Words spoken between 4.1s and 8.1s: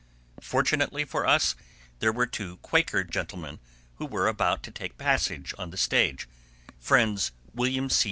about to take passage on the stage,—Friends William C.